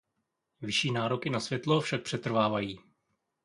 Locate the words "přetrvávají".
2.03-2.79